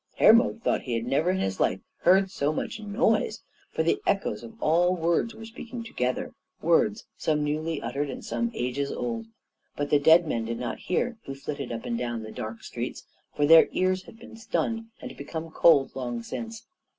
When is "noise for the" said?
2.79-4.01